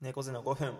[0.00, 0.74] 猫背の5分。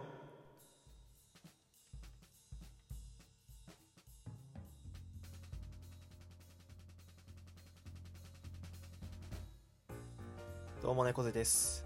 [10.80, 11.84] どうも猫背です。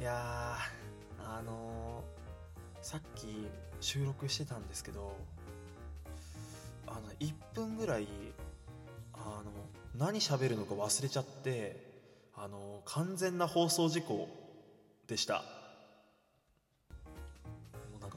[0.00, 3.46] いやーあのー、さっき
[3.80, 5.14] 収録してたんですけど
[6.88, 8.08] あの1分ぐらい
[9.14, 9.52] あの
[9.96, 11.76] 何喋るのか忘れちゃって
[12.34, 14.26] あの完全な放送事故
[15.06, 15.61] でした。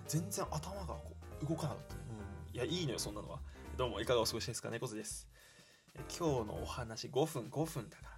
[0.07, 3.39] 全然頭がこう動かなかった、うん、いやいいのよそんなのは。
[3.75, 4.69] どうもいかがお過ごしですか？
[4.69, 5.27] 猫背です。
[5.95, 8.11] 今日のお話5分5分だから、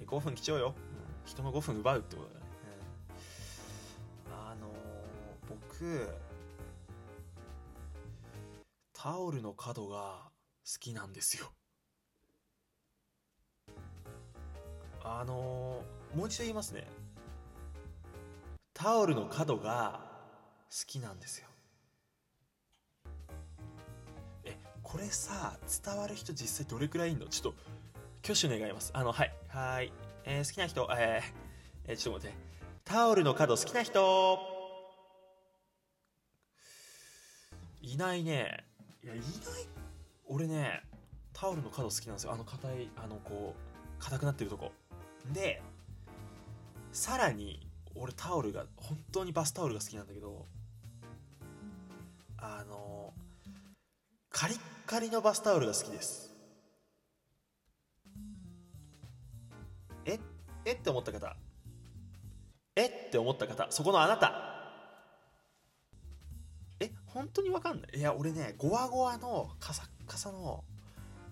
[0.00, 2.40] うん、5分貴重よ、うん、人の5分奪うってことだ
[4.26, 4.70] うん、あのー、
[5.48, 6.08] 僕
[8.92, 10.30] タオルの角が
[10.64, 11.52] 好きなんですよ。
[15.04, 16.86] あのー、もう一度言いますね。
[18.74, 20.05] タオルの角が好
[20.84, 21.46] きなんですよ。
[24.44, 27.26] えこれさ伝わる人実際どれくらいいんの？
[27.26, 27.58] ちょっと
[28.22, 28.90] 挙手願います。
[28.94, 29.32] あのはい。
[29.48, 29.92] はい。
[30.24, 32.36] えー、好きな人えー、えー、ちょっと待って。
[32.84, 34.38] タオルの角好きな人。
[37.80, 38.64] いないね。
[39.04, 39.26] いやいない。
[40.26, 40.82] 俺ね
[41.32, 42.32] タオルの角好きなんですよ。
[42.32, 44.72] あの硬いあのこう硬くなってるとこ。
[45.32, 45.62] で
[46.92, 50.46] さらに俺タオルが本当にバスタオルが好きなんだけど
[52.58, 53.12] あの
[54.30, 56.30] カリッカリのバスタオルが好きです。
[60.06, 60.18] え
[60.64, 61.36] えって思った方。
[62.74, 63.66] えって思った方。
[63.70, 64.32] そこのあなた。
[66.80, 67.98] え本当にわかんない？
[67.98, 70.64] いや俺ねゴワゴワのカサッカサの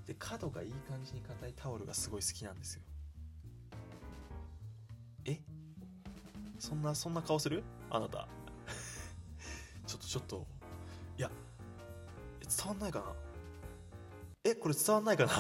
[0.07, 2.83] で角がいい感じに硬いタオルがすごい好きなんですよ。
[5.25, 5.41] え？
[6.59, 7.65] そんなそんな顔する？
[7.89, 8.29] あなた。
[9.87, 10.47] ちょっとちょっと
[11.17, 11.31] いや
[12.41, 13.07] 伝わんないかな。
[14.45, 15.33] えこれ伝わんないかな。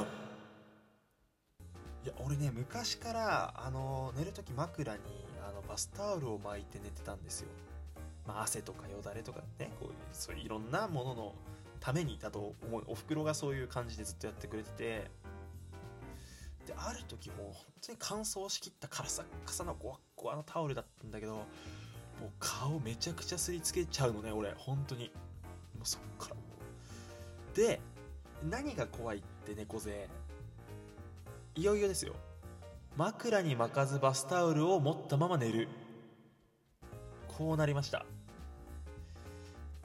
[2.04, 5.00] いや俺ね昔からあの寝る時枕に
[5.48, 7.48] あのバスタオルを巻いて寝てたんですよ、
[8.26, 11.34] まあ、汗とかよだれとかねこういうそういういろんなものの
[11.80, 12.84] ためにだと思う。
[12.86, 15.10] おふくろがそういう感じでずっとやってくれてて。
[16.66, 24.50] である時もう本当に乾燥しきったカサカサのゴワッゴワのタオルだったんだけどもう顔めちゃくちゃすりつけちゃうのね俺。
[24.56, 25.10] 本当に。
[25.84, 26.36] うそっから。
[27.54, 27.80] で
[28.50, 30.08] 何が怖いって猫背。
[31.54, 32.14] いよいよですよ。
[32.96, 35.68] 枕に巻かずバスタオルを持ったまま寝る。
[37.28, 38.04] こうなりました。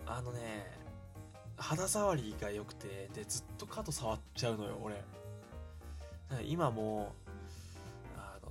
[0.06, 0.78] あのね
[1.58, 5.04] 肌触りが良くてでずっと角触っちゃうのよ俺。
[6.46, 7.14] 今も
[8.16, 8.50] うあの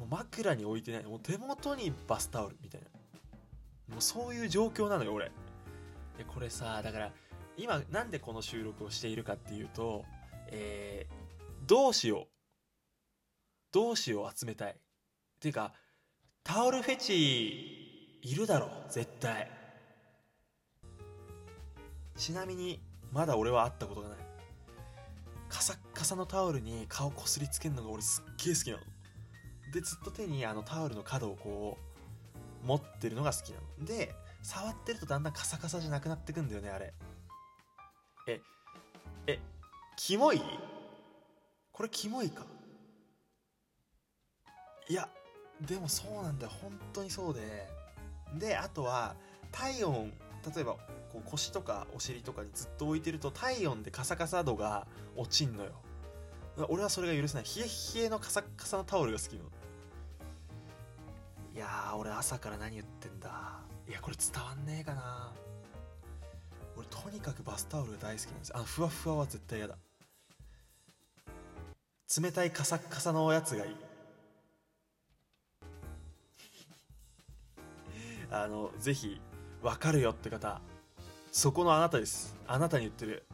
[0.00, 2.86] もう枕に置いてないもう手元にバスタオルみたいな。
[3.94, 5.30] もうそういう状況なのよ俺。
[6.18, 7.12] でこれさだから
[7.56, 10.04] 今なんでこの収録をしているかっていうと
[10.52, 12.26] えー、どうしよう。
[13.72, 14.72] どうしよう集めたい。
[14.72, 14.74] っ
[15.40, 15.72] ていうか
[16.44, 19.50] タオルフェチいるだろ絶対。
[22.16, 22.80] ちなみに
[23.10, 24.18] まだ俺は会ったことがない。
[25.48, 28.82] カサッカサのタオルに顔こすりつけるのが俺すっげえ好きなの。
[29.72, 31.78] でずっと手にあのタオルの角をこ
[32.62, 33.86] う持ってるのが好きなの。
[33.86, 36.92] で触ってるとだんだんカサカサじゃなくなってくんだよねあれ。
[38.26, 38.40] え
[39.26, 39.38] え
[39.96, 40.42] キモい？
[41.72, 42.44] これキモいか？
[44.88, 45.08] いや
[45.60, 46.52] でもそうなんだよ。
[46.60, 47.40] 本当にそうで。
[48.38, 49.14] であとは
[49.52, 50.12] 体温
[50.54, 50.72] 例えば
[51.12, 54.86] こう腰とかお尻とかにずっと置いてると体温でカサカサ度が
[55.16, 55.70] 落ちんのよ。
[56.68, 57.44] 俺はそれが許せない。
[57.44, 59.50] 冷え冷えのカサカサのタオルが好きなの。
[61.54, 63.60] いや俺朝から何言ってんだ。
[63.92, 65.30] いやこれ伝わんねえかな。
[66.78, 68.52] 俺とにかくバスタオル大好きなんです。
[68.56, 69.76] あふわふわは絶対嫌だ。
[72.18, 73.76] 冷たいカサッカサのおやつがいい。
[78.32, 79.20] あのぜひ
[79.60, 80.62] 分かるよって方
[81.30, 82.34] そこのあなたです。
[82.46, 83.26] あなたに言ってる。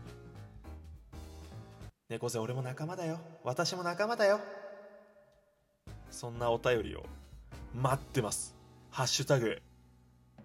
[2.08, 3.20] 猫背俺も仲間だよ。
[3.44, 4.40] 私も仲間だよ。
[6.10, 7.06] そんなお便りを
[7.72, 8.56] 待ってます。
[8.90, 9.62] ハッシュタグ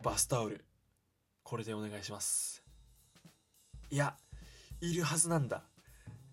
[0.03, 0.65] バスタオル。
[1.44, 2.61] これでお願いします。
[3.89, 4.15] いや
[4.81, 5.63] いるはずなんだ。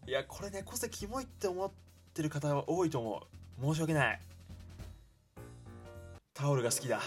[0.08, 1.70] いやこれ猫背キモいって思っ
[2.12, 3.22] てる方は多いと思
[3.60, 3.64] う。
[3.64, 4.20] 申し訳ない。
[6.34, 7.00] タオルが好きだ。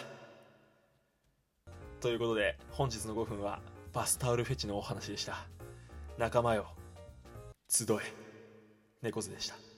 [2.00, 3.60] ということで本日の5分は
[3.92, 5.46] バスタオルフェチのお話でした。
[6.18, 6.68] 仲間よ。
[7.68, 8.14] 集え。
[9.02, 9.73] 猫背でした。